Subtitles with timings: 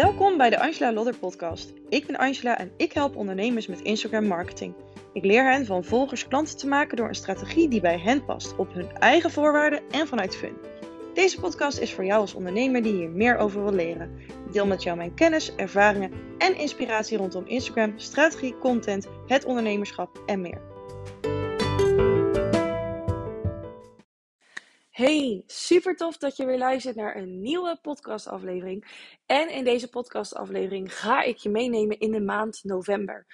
[0.00, 1.72] Welkom bij de Angela Lodder podcast.
[1.88, 4.74] Ik ben Angela en ik help ondernemers met Instagram marketing.
[5.12, 8.56] Ik leer hen van volgers klanten te maken door een strategie die bij hen past,
[8.56, 10.56] op hun eigen voorwaarden en vanuit fun.
[11.14, 14.18] Deze podcast is voor jou als ondernemer die hier meer over wil leren.
[14.46, 20.22] Ik deel met jou mijn kennis, ervaringen en inspiratie rondom Instagram, strategie, content, het ondernemerschap
[20.26, 20.69] en meer.
[25.00, 29.08] Hey, super tof dat je weer luistert naar een nieuwe podcastaflevering.
[29.26, 33.26] En in deze podcastaflevering ga ik je meenemen in de maand november.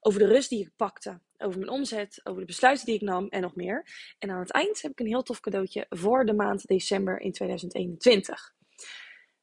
[0.00, 3.28] Over de rust die ik pakte, over mijn omzet, over de besluiten die ik nam
[3.28, 3.86] en nog meer.
[4.18, 7.32] En aan het eind heb ik een heel tof cadeautje voor de maand december in
[7.32, 8.54] 2021.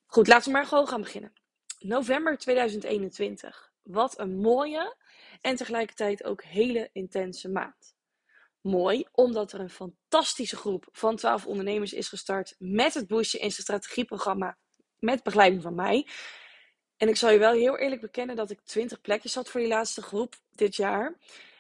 [0.05, 1.34] Goed, laten we maar gewoon gaan beginnen.
[1.80, 3.71] November 2021.
[3.84, 4.96] Wat een mooie
[5.41, 7.97] en tegelijkertijd ook hele intense maand
[8.67, 13.52] mooi, omdat er een fantastische groep van 12 ondernemers is gestart met het Boostje in
[13.52, 14.57] zijn strategieprogramma
[14.99, 16.07] met begeleiding van mij.
[16.98, 19.70] En ik zal je wel heel eerlijk bekennen dat ik 20 plekjes had voor die
[19.70, 21.18] laatste groep dit jaar.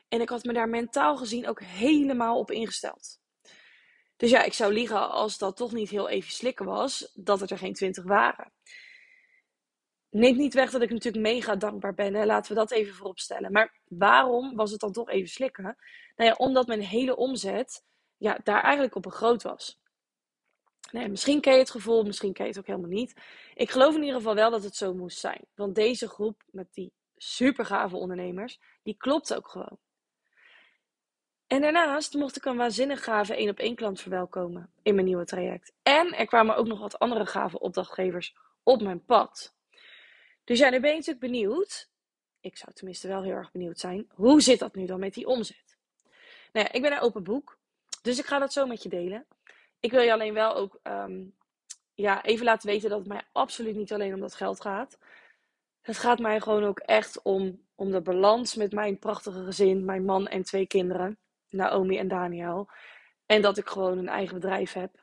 [0.07, 3.19] En ik had me daar mentaal gezien ook helemaal op ingesteld.
[4.15, 7.51] Dus ja, ik zou liegen als dat toch niet heel even slikken was, dat het
[7.51, 8.51] er geen 20 waren.
[10.17, 12.25] Neemt niet weg dat ik natuurlijk mega dankbaar ben.
[12.25, 13.51] Laten we dat even vooropstellen.
[13.51, 15.63] Maar waarom was het dan toch even slikken?
[15.63, 17.83] Nou ja, omdat mijn hele omzet
[18.17, 19.79] ja, daar eigenlijk op een groot was.
[20.91, 23.21] Misschien ken je het gevoel, misschien ken je het ook helemaal niet.
[23.53, 25.45] Ik geloof in ieder geval wel dat het zo moest zijn.
[25.55, 29.77] Want deze groep met die super gave ondernemers, die klopt ook gewoon.
[31.47, 35.25] En daarnaast mocht ik een waanzinnig gave één op één klant verwelkomen in mijn nieuwe
[35.25, 35.73] traject.
[35.83, 39.55] En er kwamen ook nog wat andere gave opdrachtgevers op mijn pad.
[40.47, 41.89] Dus ja, nu ben je benieuwd.
[42.39, 44.07] Ik zou tenminste wel heel erg benieuwd zijn.
[44.13, 45.77] Hoe zit dat nu dan met die omzet?
[46.51, 47.57] Nou ik ben een open boek.
[48.01, 49.25] Dus ik ga dat zo met je delen.
[49.79, 51.23] Ik wil je alleen wel ook ehm,
[51.93, 54.99] ja, even laten weten dat het mij absoluut niet alleen om dat geld gaat.
[55.81, 60.05] Het gaat mij gewoon ook echt om, om de balans met mijn prachtige gezin, mijn
[60.05, 61.19] man en twee kinderen,
[61.49, 62.69] Naomi en Daniel.
[63.25, 64.95] En dat ik gewoon een eigen bedrijf heb.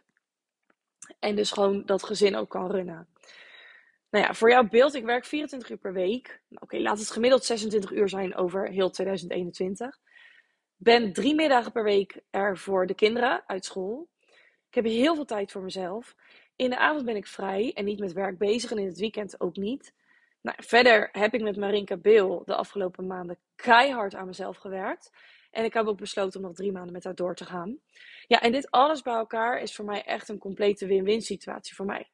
[1.19, 3.14] En dus gewoon dat gezin ook kan runnen.
[4.15, 6.41] Nou ja, voor jouw beeld, ik werk 24 uur per week.
[6.55, 9.99] Oké, laat het gemiddeld 26 uur zijn over heel 2021.
[10.77, 14.09] Ben drie middagen per week er voor de kinderen uit school.
[14.69, 16.15] Ik heb heel veel tijd voor mezelf.
[16.57, 19.41] In de avond ben ik vrij en niet met werk bezig en in het weekend
[19.41, 19.95] ook niet.
[20.41, 25.11] Nou, verder heb ik met Marinka Beel de afgelopen maanden keihard aan mezelf gewerkt.
[25.51, 27.79] En ik heb ook besloten om nog drie maanden met haar door te gaan.
[28.27, 31.87] Ja, en dit alles bij elkaar is voor mij echt een complete win-win situatie voor
[31.87, 32.09] mij.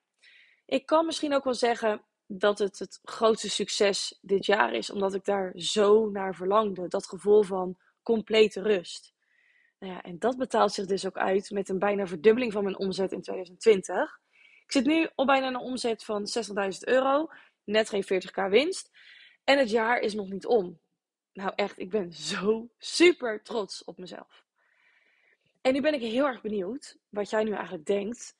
[0.70, 5.14] Ik kan misschien ook wel zeggen dat het het grootste succes dit jaar is, omdat
[5.14, 6.88] ik daar zo naar verlangde.
[6.88, 9.14] Dat gevoel van complete rust.
[9.78, 12.78] Nou ja, en dat betaalt zich dus ook uit met een bijna verdubbeling van mijn
[12.78, 14.20] omzet in 2020.
[14.64, 16.28] Ik zit nu op bijna een omzet van
[16.72, 17.28] 60.000 euro,
[17.64, 18.90] net geen 40k winst.
[19.44, 20.80] En het jaar is nog niet om.
[21.32, 24.44] Nou echt, ik ben zo super trots op mezelf.
[25.60, 28.36] En nu ben ik heel erg benieuwd wat jij nu eigenlijk denkt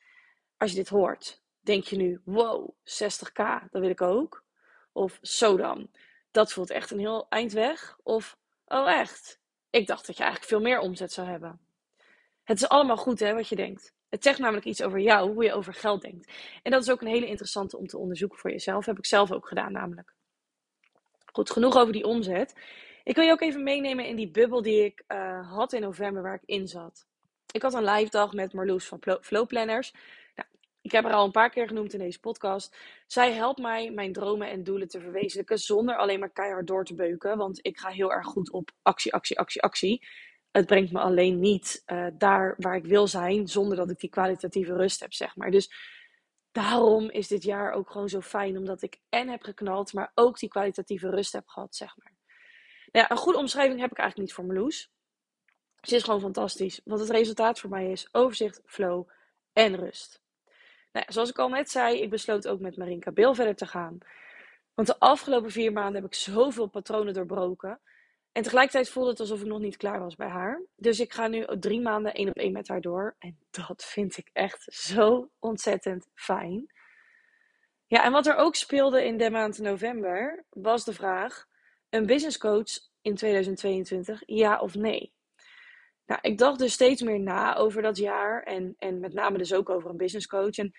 [0.57, 1.43] als je dit hoort.
[1.61, 4.45] Denk je nu, wow, 60k, dat wil ik ook?
[4.93, 5.91] Of zo dan,
[6.31, 7.99] dat voelt echt een heel eind weg?
[8.03, 11.61] Of, oh echt, ik dacht dat je eigenlijk veel meer omzet zou hebben.
[12.45, 13.95] Het is allemaal goed hè, wat je denkt.
[14.09, 16.33] Het zegt namelijk iets over jou, hoe je over geld denkt.
[16.63, 18.87] En dat is ook een hele interessante om te onderzoeken voor jezelf.
[18.87, 20.15] Heb ik zelf ook gedaan namelijk.
[21.33, 22.55] Goed, genoeg over die omzet.
[23.05, 26.23] Ik wil je ook even meenemen in die bubbel die ik uh, had in november
[26.23, 27.07] waar ik in zat.
[27.53, 29.93] Ik had een live dag met Marloes van Flow Planners.
[30.83, 32.77] Ik heb haar al een paar keer genoemd in deze podcast.
[33.07, 36.95] Zij helpt mij mijn dromen en doelen te verwezenlijken zonder alleen maar keihard door te
[36.95, 37.37] beuken.
[37.37, 40.07] Want ik ga heel erg goed op actie, actie, actie, actie.
[40.51, 44.11] Het brengt me alleen niet uh, daar waar ik wil zijn zonder dat ik die
[44.11, 45.51] kwalitatieve rust heb, zeg maar.
[45.51, 45.73] Dus
[46.53, 50.39] daarom is dit jaar ook gewoon zo fijn, omdat ik en heb geknald, maar ook
[50.39, 52.13] die kwalitatieve rust heb gehad, zeg maar.
[52.93, 54.91] Nou ja, een goede omschrijving heb ik eigenlijk niet voor Meloes.
[55.81, 56.81] Ze is gewoon fantastisch.
[56.85, 59.09] Wat het resultaat voor mij is: overzicht, flow
[59.53, 60.23] en rust.
[60.93, 63.99] Nou zoals ik al net zei, ik besloot ook met Marinka Beel verder te gaan.
[64.75, 67.81] Want de afgelopen vier maanden heb ik zoveel patronen doorbroken.
[68.33, 70.63] En tegelijkertijd voelde het alsof ik nog niet klaar was bij haar.
[70.77, 73.17] Dus ik ga nu drie maanden één op één met haar door.
[73.19, 76.73] En dat vind ik echt zo ontzettend fijn.
[77.87, 81.47] Ja, en wat er ook speelde in de maand november was de vraag:
[81.89, 85.13] een business coach in 2022, ja of nee?
[86.11, 89.53] Nou, ik dacht dus steeds meer na over dat jaar en, en met name dus
[89.53, 90.57] ook over een business coach.
[90.57, 90.73] En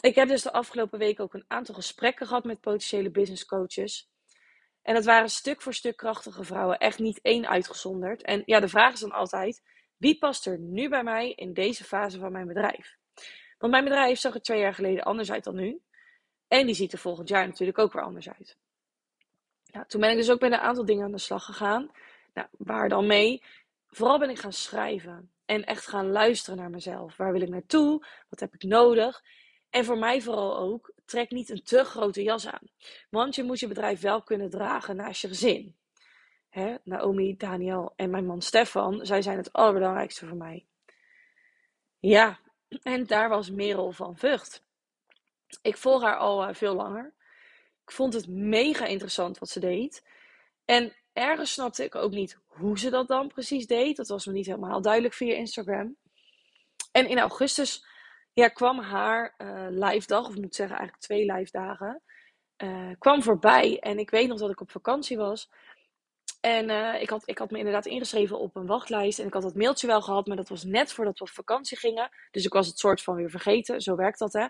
[0.00, 4.10] ik heb dus de afgelopen weken ook een aantal gesprekken gehad met potentiële business coaches.
[4.82, 8.22] En dat waren stuk voor stuk krachtige vrouwen, echt niet één uitgezonderd.
[8.22, 9.62] En ja, de vraag is dan altijd,
[9.96, 12.96] wie past er nu bij mij in deze fase van mijn bedrijf?
[13.58, 15.80] Want mijn bedrijf zag er twee jaar geleden anders uit dan nu.
[16.48, 18.56] En die ziet er volgend jaar natuurlijk ook weer anders uit.
[19.70, 21.90] Nou, toen ben ik dus ook met een aantal dingen aan de slag gegaan.
[22.34, 23.42] Nou, waar dan mee?
[23.94, 25.32] Vooral ben ik gaan schrijven.
[25.44, 27.16] En echt gaan luisteren naar mezelf.
[27.16, 28.06] Waar wil ik naartoe?
[28.28, 29.22] Wat heb ik nodig?
[29.70, 32.68] En voor mij vooral ook, trek niet een te grote jas aan.
[33.10, 35.76] Want je moet je bedrijf wel kunnen dragen naast je gezin.
[36.48, 36.76] Hè?
[36.84, 40.66] Naomi, Daniel en mijn man Stefan, zij zijn het allerbelangrijkste voor mij.
[41.98, 42.38] Ja,
[42.82, 44.64] en daar was Merel van Vught.
[45.62, 47.14] Ik volg haar al uh, veel langer.
[47.84, 50.06] Ik vond het mega interessant wat ze deed.
[50.64, 53.96] En ergens snapte ik ook niet hoe ze dat dan precies deed.
[53.96, 55.96] Dat was me niet helemaal duidelijk via Instagram.
[56.92, 57.86] En in augustus
[58.32, 62.02] ja, kwam haar uh, live dag, of ik moet zeggen eigenlijk twee live dagen,
[62.56, 63.78] uh, kwam voorbij.
[63.80, 65.50] En ik weet nog dat ik op vakantie was.
[66.40, 69.18] En uh, ik, had, ik had me inderdaad ingeschreven op een wachtlijst.
[69.18, 71.78] En ik had dat mailtje wel gehad, maar dat was net voordat we op vakantie
[71.78, 72.10] gingen.
[72.30, 73.80] Dus ik was het soort van weer vergeten.
[73.80, 74.46] Zo werkt dat, hè.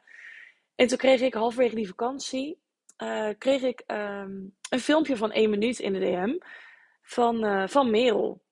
[0.75, 2.61] En toen kreeg ik halverwege die vakantie
[2.99, 6.39] uh, kreeg ik um, een filmpje van één minuut in de DM
[7.03, 8.43] van, uh, van Merel.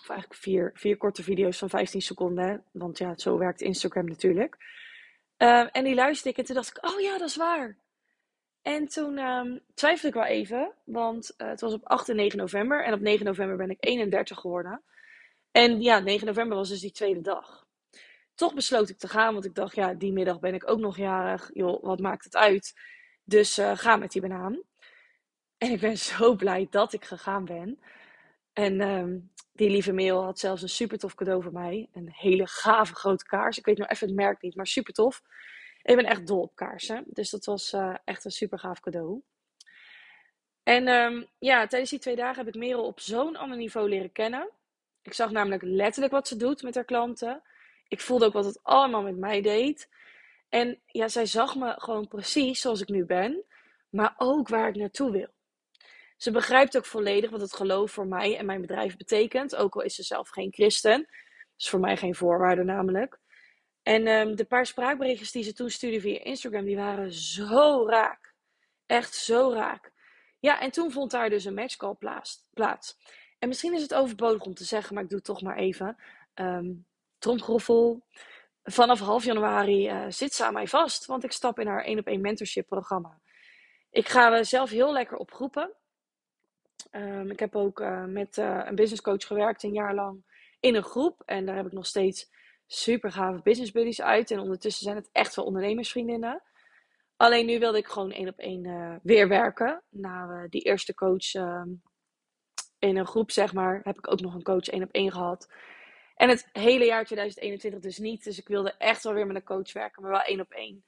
[0.00, 2.64] Of eigenlijk vier, vier korte video's van 15 seconden.
[2.72, 4.56] Want ja, zo werkt Instagram natuurlijk.
[5.38, 7.76] Uh, en die luisterde ik en toen dacht ik, oh ja, dat is waar.
[8.62, 12.84] En toen um, twijfelde ik wel even, want het was op 8 en 9 november.
[12.84, 14.82] En op 9 november ben ik 31 geworden.
[15.50, 17.66] En ja, 9 november was dus die tweede dag.
[18.34, 20.96] Toch besloot ik te gaan, want ik dacht, ja, die middag ben ik ook nog
[20.96, 21.50] jarig.
[21.52, 22.74] Joh, wat maakt het uit?
[23.28, 24.62] Dus uh, ga met die banaan.
[25.58, 27.80] En ik ben zo blij dat ik gegaan ben.
[28.52, 31.88] En um, die lieve mail had zelfs een super tof cadeau voor mij.
[31.92, 33.58] Een hele gave grote kaars.
[33.58, 35.22] Ik weet nog even het merk niet, maar super tof.
[35.82, 37.04] Ik ben echt dol op kaarsen.
[37.06, 39.22] Dus dat was uh, echt een super gaaf cadeau.
[40.62, 44.12] En um, ja, tijdens die twee dagen heb ik Merel op zo'n ander niveau leren
[44.12, 44.50] kennen.
[45.02, 47.42] Ik zag namelijk letterlijk wat ze doet met haar klanten.
[47.88, 49.88] Ik voelde ook wat het allemaal met mij deed.
[50.48, 53.44] En ja, zij zag me gewoon precies zoals ik nu ben,
[53.90, 55.28] maar ook waar ik naartoe wil.
[56.16, 59.82] Ze begrijpt ook volledig wat het geloof voor mij en mijn bedrijf betekent, ook al
[59.82, 60.98] is ze zelf geen christen.
[60.98, 63.18] Dat is voor mij geen voorwaarde namelijk.
[63.82, 68.34] En um, de paar spraakberichtjes die ze toen stuurde via Instagram, die waren zo raak.
[68.86, 69.92] Echt zo raak.
[70.40, 71.94] Ja, en toen vond daar dus een matchcall
[72.52, 72.96] plaats.
[73.38, 75.96] En misschien is het overbodig om te zeggen, maar ik doe het toch maar even.
[76.34, 76.86] Um,
[77.18, 78.06] tromgroffel
[78.66, 81.98] vanaf half januari uh, zit ze aan mij vast, want ik stap in haar 1
[81.98, 83.20] op 1 mentorship programma.
[83.90, 85.72] Ik ga zelf heel lekker op groepen.
[86.90, 90.24] Um, ik heb ook uh, met uh, een business coach gewerkt een jaar lang
[90.60, 91.22] in een groep.
[91.24, 92.30] En daar heb ik nog steeds
[92.66, 94.30] super gave business buddies uit.
[94.30, 96.42] En ondertussen zijn het echt wel ondernemersvriendinnen.
[97.16, 99.82] Alleen nu wilde ik gewoon één op één weer werken.
[99.88, 101.68] Na die eerste coach ehm,
[102.78, 105.48] in een groep, zeg maar, heb ik ook nog een coach één op één gehad.
[106.16, 108.24] En het hele jaar 2021 dus niet.
[108.24, 110.84] Dus ik wilde echt wel weer met een coach werken, maar wel één op één.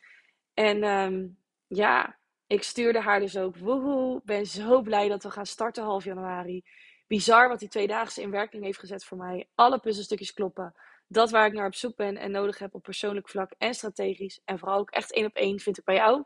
[0.55, 3.57] En um, ja, ik stuurde haar dus ook.
[3.57, 6.65] Woehoe, ben zo blij dat we gaan starten half januari.
[7.07, 9.49] Bizar wat die tweedaagse in werking heeft gezet voor mij.
[9.55, 10.75] Alle puzzelstukjes kloppen.
[11.07, 14.41] Dat waar ik naar op zoek ben en nodig heb op persoonlijk vlak en strategisch.
[14.45, 16.25] En vooral ook echt één op één vind ik bij jou.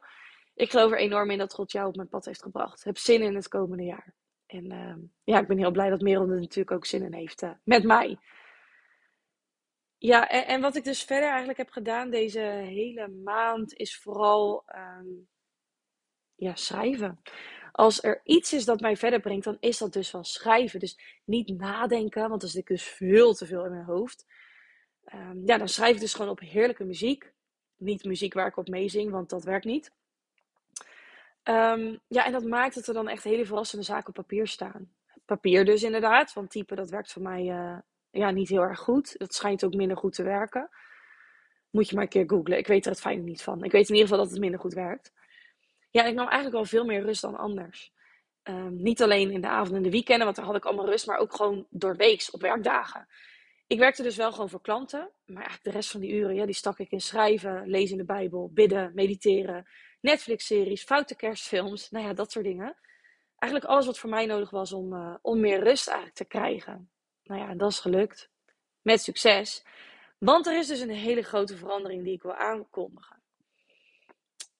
[0.55, 2.85] Ik geloof er enorm in dat God jou op mijn pad heeft gebracht.
[2.85, 4.15] Heb zin in het komende jaar.
[4.47, 4.95] En uh,
[5.25, 7.85] ja, ik ben heel blij dat Merel er natuurlijk ook zin in heeft uh, met
[7.85, 8.19] mij.
[10.03, 15.29] Ja, en, wat ik dus verder eigenlijk heb gedaan deze hele maand is vooral um,
[16.35, 17.23] ja, schrijven.
[17.73, 20.81] Als er iets is dat mij verder brengt, dan is dat dus wel schrijven.
[20.81, 24.27] Dus niet nadenken, want dan zit ik dus veel te veel in mijn hoofd.
[25.15, 27.33] Um, ja, dan schrijf ik dus gewoon op heerlijke muziek.
[27.77, 29.93] Niet muziek waar ik op meezing, want dat werkt niet.
[31.45, 34.93] Um, ja, en dat maakt dat er dan echt hele verrassende zaken op papier staan.
[35.25, 37.79] Papier dus inderdaad, want typen dat werkt voor mij uh,
[38.13, 39.19] ja, niet heel erg goed.
[39.19, 40.69] Dat schijnt ook minder goed te werken.
[41.71, 42.59] Moet je maar een keer googlen.
[42.59, 43.65] Ik weet er het fijne niet van.
[43.65, 45.13] Ik weet in ieder geval dat het minder goed werkt.
[45.91, 47.93] Ja, ik nam eigenlijk wel veel meer rust dan anders.
[48.43, 51.07] Um, niet alleen in de avond en de weekenden, want daar had ik allemaal rust,
[51.07, 53.07] maar ook gewoon door weeks op werkdagen.
[53.67, 56.45] Ik werkte dus wel gewoon voor klanten, maar eigenlijk de rest van die uren, ja,
[56.45, 59.67] die stak ik in schrijven, lezen in de Bijbel, bidden, mediteren,
[60.01, 62.79] Netflix-series, foute kerstfilms, nou ja, dat soort dingen.
[63.39, 66.91] Eigenlijk alles wat voor mij nodig was om, uh, om meer rust eigenlijk te krijgen.
[67.25, 68.31] Nou ja, dat is gelukt.
[68.83, 69.65] Met succes.
[70.19, 73.21] Want er is dus een hele grote verandering die ik wil aankondigen.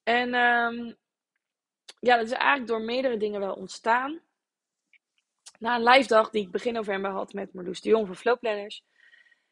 [0.03, 0.97] En um,
[2.01, 4.21] ja, dat is eigenlijk door meerdere dingen wel ontstaan.
[5.59, 8.85] Na een live dag die ik begin november had met Marloes de Jong van Flowplanners.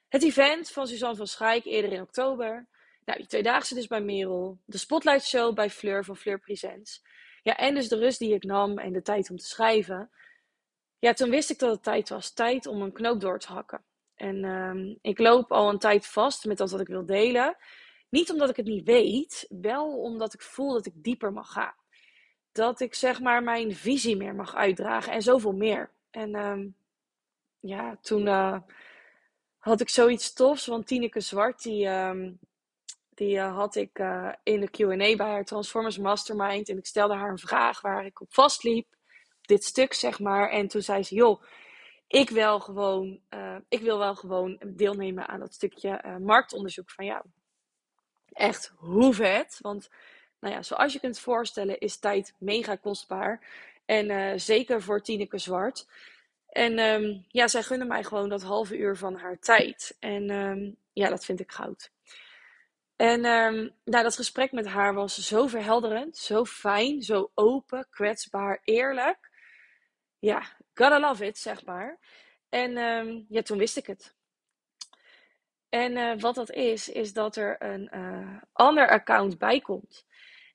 [0.09, 2.67] Het event van Suzanne van Schaik eerder in oktober.
[3.05, 4.59] Nou, die tweedaagse dus bij Merel.
[4.65, 7.03] De Spotlight Show bij Fleur van Fleur Presents.
[7.43, 10.11] Ja, en dus de rust die ik nam en de tijd om te schrijven.
[11.01, 12.33] Ja, toen wist ik dat het tijd was.
[12.33, 13.83] Tijd om een knoop door te hakken.
[14.15, 17.57] En um, ik loop al een tijd vast met dat wat ik wil delen.
[18.09, 21.75] Niet omdat ik het niet weet, wel omdat ik voel dat ik dieper mag gaan.
[22.53, 25.91] Dat ik zeg maar mijn visie meer mag uitdragen en zoveel meer.
[26.11, 26.69] En ehm,
[27.61, 28.59] ja, toen uh,
[29.59, 32.39] had ik zoiets tofs, want Tineke Zwart, die, um,
[33.15, 36.69] die uh, had ik uh, in de Q&A bij haar Transformers Mastermind.
[36.69, 38.99] En ik stelde haar een vraag waar ik op vastliep.
[39.51, 40.51] Dit stuk, zeg maar.
[40.51, 41.43] En toen zei ze, joh,
[42.07, 43.21] ik wil, gewoon,
[43.69, 47.23] ik wil wel gewoon deelnemen aan dat stukje marktonderzoek van jou.
[48.33, 49.59] Echt, hoe vet.
[49.61, 49.91] Want,
[50.41, 53.41] nou ja, zoals je kunt voorstellen, is tijd mega kostbaar.
[53.85, 55.87] En zeker voor Tineke Zwart.
[56.49, 59.97] En um, ja, zij gunde mij gewoon dat halve uur van haar tijd.
[59.99, 61.91] En um, ja, dat vind ik goud.
[62.97, 68.61] En um, nou, dat gesprek met haar was zo verhelderend, zo fijn, zo open, kwetsbaar,
[68.65, 69.30] eerlijk.
[70.21, 70.43] Ja,
[70.75, 71.99] gotta love it, zeg maar.
[72.49, 72.73] En
[73.29, 74.15] ja, toen wist ik het.
[75.71, 80.07] En uh, wat dat is, is dat er een uh, ander account bij komt.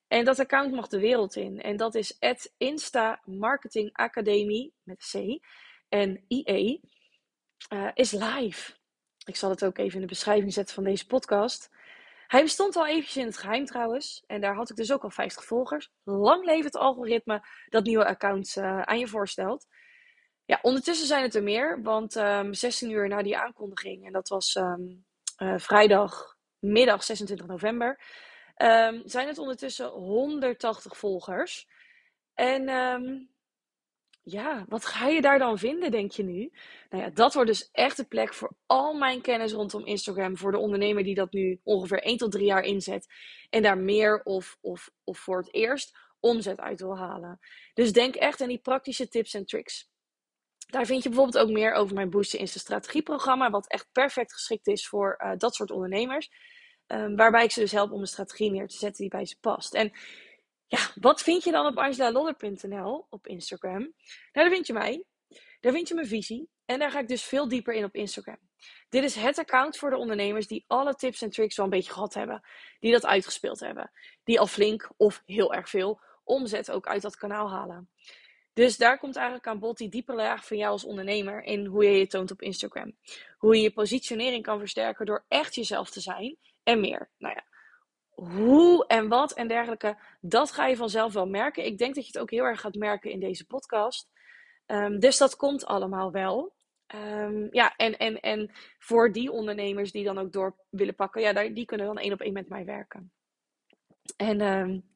[0.08, 1.62] En dat account mag de wereld in.
[1.62, 2.18] En dat is
[2.56, 5.40] Insta Marketing Academie met C.
[5.88, 6.80] En IE
[7.72, 8.74] uh, is live.
[9.24, 11.70] Ik zal het ook even in de beschrijving zetten van deze podcast.
[12.26, 14.22] Hij bestond al eventjes in het geheim trouwens.
[14.26, 15.90] En daar had ik dus ook al 50 volgers.
[16.04, 19.66] Lang leven het algoritme dat nieuwe accounts uh, aan je voorstelt.
[20.44, 21.82] Ja, ondertussen zijn het er meer.
[21.82, 25.04] Want um, ehm, 16 uur na die aankondiging, en dat was um,
[25.38, 28.00] uh, vrijdagmiddag 26 november,
[28.56, 31.68] um, zijn het ondertussen 180 volgers.
[32.34, 32.68] En
[34.28, 36.52] ja, wat ga je daar dan vinden, denk je nu?
[36.90, 40.36] Nou ja, dat wordt dus echt de plek voor al mijn kennis rondom Instagram.
[40.36, 43.06] Voor de ondernemer die dat nu ongeveer 1 tot 3 jaar inzet.
[43.50, 47.38] En daar meer of, of, of voor het eerst omzet uit wil halen.
[47.74, 49.90] Dus denk echt aan die praktische tips en tricks.
[50.66, 53.50] Daar vind je bijvoorbeeld ook meer over mijn Boosten Insta strategieprogramma.
[53.50, 56.30] Wat echt perfect geschikt is voor uh, dat soort ondernemers.
[56.86, 59.36] Um, waarbij ik ze dus help om een strategie neer te zetten die bij ze
[59.40, 59.74] past.
[59.74, 59.92] En
[60.66, 63.80] ja, wat vind je dan op angelalodder.nl op Instagram?
[63.80, 63.92] Nou,
[64.32, 65.04] daar vind je mij.
[65.60, 66.48] Daar vind je mijn visie.
[66.64, 68.38] En daar ga ik dus veel dieper in op Instagram.
[68.88, 71.92] Dit is het account voor de ondernemers die alle tips en tricks wel een beetje
[71.92, 72.42] gehad hebben.
[72.78, 73.90] Die dat uitgespeeld hebben.
[74.24, 77.90] Die al flink of heel erg veel omzet ook uit dat kanaal halen.
[78.52, 81.84] Dus daar komt eigenlijk aan bod die diepe laag van jou als ondernemer in hoe
[81.84, 82.96] je je toont op Instagram.
[83.38, 87.10] Hoe je je positionering kan versterken door echt jezelf te zijn en meer.
[87.18, 87.44] Nou ja,
[88.16, 91.64] hoe en wat en dergelijke, dat ga je vanzelf wel merken.
[91.64, 94.10] Ik denk dat je het ook heel erg gaat merken in deze podcast.
[94.66, 96.54] Um, dus dat komt allemaal wel.
[96.94, 101.48] Um, ja, en, en, en voor die ondernemers die dan ook door willen pakken, ja,
[101.48, 103.12] die kunnen dan één op één met mij werken.
[104.16, 104.94] En um,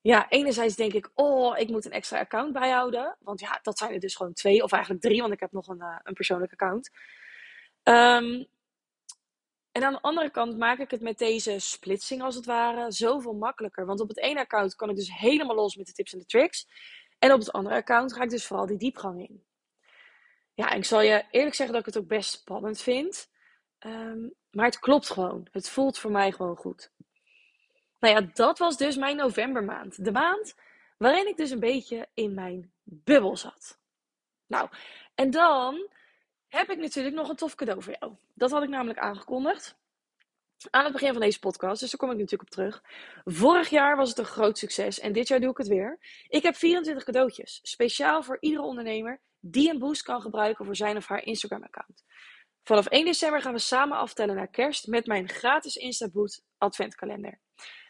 [0.00, 3.16] ja, enerzijds denk ik, oh, ik moet een extra account bijhouden.
[3.20, 5.68] Want ja, dat zijn er dus gewoon twee, of eigenlijk drie, want ik heb nog
[5.68, 6.90] een, uh, een persoonlijk account.
[9.72, 13.34] En aan de andere kant maak ik het met deze splitsing als het ware zoveel
[13.34, 13.86] makkelijker.
[13.86, 16.24] Want op het ene account kan ik dus helemaal los met de tips en de
[16.24, 16.66] tricks.
[17.18, 19.44] En op het andere account ga ik dus vooral die diepgang in.
[20.54, 23.30] Ja, ik zal je eerlijk zeggen dat ik het ook best spannend vind.
[23.86, 25.46] Um, maar het klopt gewoon.
[25.50, 26.92] Het voelt voor mij gewoon goed.
[27.98, 30.04] Nou ja, dat was dus mijn novembermaand.
[30.04, 30.54] De maand
[30.98, 33.78] waarin ik dus een beetje in mijn bubbel zat.
[34.46, 34.68] Nou,
[35.14, 35.88] en dan
[36.50, 38.12] heb ik natuurlijk nog een tof cadeau voor jou.
[38.34, 39.78] Dat had ik namelijk aangekondigd
[40.70, 42.82] aan het begin van deze podcast, dus daar kom ik natuurlijk op terug.
[43.24, 45.98] Vorig jaar was het een groot succes en dit jaar doe ik het weer.
[46.28, 50.96] Ik heb 24 cadeautjes, speciaal voor iedere ondernemer die een boost kan gebruiken voor zijn
[50.96, 52.04] of haar Instagram-account.
[52.62, 57.40] Vanaf 1 december gaan we samen aftellen naar kerst met mijn gratis Instaboot adventkalender.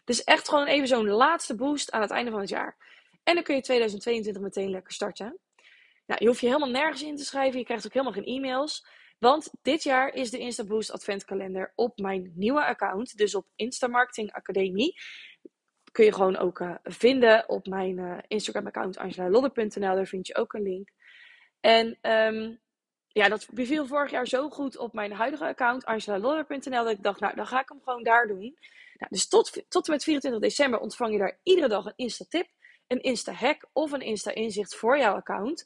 [0.03, 2.77] Dus echt gewoon even zo'n laatste boost aan het einde van het jaar.
[3.23, 5.39] En dan kun je 2022 meteen lekker starten.
[6.11, 7.59] Nou, je hoeft je helemaal nergens in te schrijven.
[7.59, 8.85] Je krijgt ook helemaal geen e-mails.
[9.19, 13.17] Want dit jaar is de Instaboost adventkalender op mijn nieuwe account.
[13.17, 14.95] Dus op Instamarketing Academie.
[15.91, 19.95] Kun je gewoon ook uh, vinden op mijn uh, Instagram account angelalodder.nl.
[19.95, 20.89] Daar vind je ook een link.
[21.59, 22.61] En um,
[23.07, 26.83] ja, dat beviel vorig jaar zo goed op mijn huidige account angelalodder.nl.
[26.83, 28.57] Dat ik dacht, nou dan ga ik hem gewoon daar doen.
[28.97, 32.47] Nou, dus tot, tot en met 24 december ontvang je daar iedere dag een Insta-tip,
[32.87, 35.65] een Insta-hack of een Insta-inzicht voor jouw account.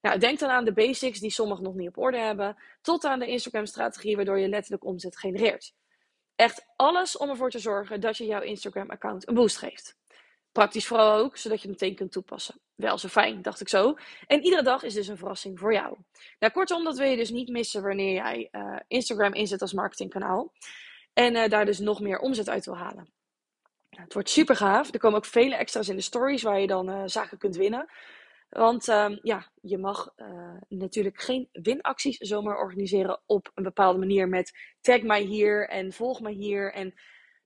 [0.00, 3.18] Nou, denk dan aan de basics die sommigen nog niet op orde hebben, tot aan
[3.18, 5.72] de Instagram-strategie waardoor je letterlijk omzet genereert.
[6.36, 9.96] Echt alles om ervoor te zorgen dat je jouw Instagram-account een boost geeft.
[10.52, 12.60] Praktisch vooral ook, zodat je het meteen kunt toepassen.
[12.74, 13.96] Wel zo fijn, dacht ik zo.
[14.26, 15.96] En iedere dag is dus een verrassing voor jou.
[16.38, 20.52] Nou, kortom, dat wil je dus niet missen wanneer jij uh, Instagram inzet als marketingkanaal.
[21.12, 23.12] En uh, daar dus nog meer omzet uit wil halen.
[23.90, 24.92] Nou, het wordt super gaaf.
[24.92, 27.88] Er komen ook vele extra's in de stories waar je dan uh, zaken kunt winnen.
[28.48, 34.28] Want um, ja, je mag uh, natuurlijk geen winacties zomaar organiseren op een bepaalde manier
[34.28, 36.72] met tag mij hier en volg mij hier.
[36.72, 36.94] En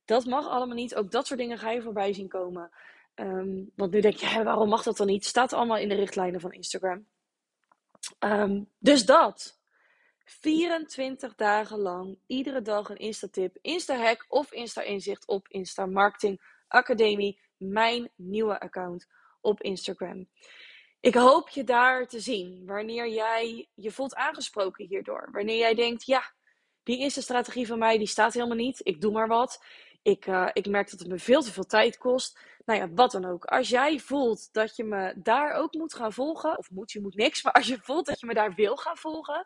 [0.05, 0.95] Dat mag allemaal niet.
[0.95, 2.71] Ook dat soort dingen ga je voorbij zien komen.
[3.15, 5.25] Um, want nu denk je, waarom mag dat dan niet?
[5.25, 7.07] Staat allemaal in de richtlijnen van Instagram.
[8.19, 9.61] Um, dus dat.
[10.25, 18.11] 24 dagen lang, iedere dag een Insta-tip, Insta-hack of Insta-inzicht op Insta Marketing Academie, mijn
[18.17, 19.09] nieuwe account
[19.41, 20.29] op Instagram.
[21.03, 25.29] Ik hoop je daar te zien wanneer jij je voelt aangesproken hierdoor.
[25.33, 26.33] Wanneer jij denkt, ja,
[26.83, 28.81] die Insta-strategie van mij die staat helemaal niet.
[28.83, 29.65] Ik doe maar wat.
[30.03, 32.39] Ik, uh, ik merk dat het me veel te veel tijd kost.
[32.65, 33.45] Nou ja, wat dan ook.
[33.45, 37.15] Als jij voelt dat je me daar ook moet gaan volgen, of moet, je moet
[37.15, 39.45] niks, maar als je voelt dat je me daar wil gaan volgen,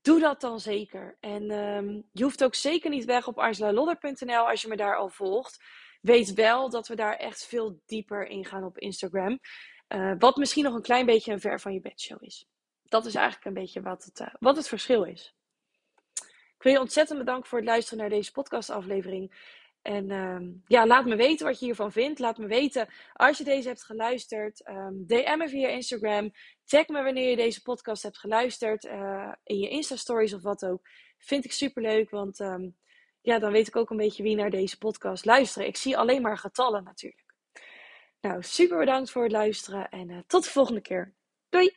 [0.00, 1.16] doe dat dan zeker.
[1.20, 5.08] En um, je hoeft ook zeker niet weg op arselalodder.nl als je me daar al
[5.08, 5.64] volgt.
[6.00, 9.40] Weet wel dat we daar echt veel dieper in gaan op Instagram.
[9.94, 12.48] Uh, wat misschien nog een klein beetje een ver van je bedshow is.
[12.82, 15.34] Dat is eigenlijk een beetje wat het, uh, wat het verschil is.
[16.56, 19.52] Ik wil je ontzettend bedanken voor het luisteren naar deze podcastaflevering.
[19.82, 22.18] En um, ja, laat me weten wat je hiervan vindt.
[22.18, 24.56] Laat me weten als je deze hebt geluisterd.
[25.06, 26.32] DM me via Instagram.
[26.64, 28.84] Tag me wanneer je deze podcast hebt geluisterd.
[28.84, 30.88] Uh, in je Insta-stories of wat ook.
[31.18, 32.76] Vind ik super leuk, want um,
[33.20, 35.66] ja, dan weet ik ook een beetje wie naar deze podcast luistert.
[35.66, 37.23] Ik zie alleen maar getallen natuurlijk.
[38.24, 41.14] Nou, super bedankt voor het luisteren en eh, tot de volgende keer.
[41.48, 41.76] Doei!